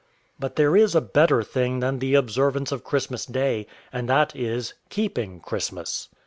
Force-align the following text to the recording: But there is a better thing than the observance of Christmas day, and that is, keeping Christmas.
But 0.39 0.55
there 0.55 0.75
is 0.75 0.95
a 0.95 0.99
better 0.99 1.43
thing 1.43 1.79
than 1.79 1.99
the 1.99 2.15
observance 2.15 2.71
of 2.71 2.83
Christmas 2.83 3.23
day, 3.27 3.67
and 3.93 4.09
that 4.09 4.35
is, 4.35 4.73
keeping 4.89 5.39
Christmas. 5.39 6.09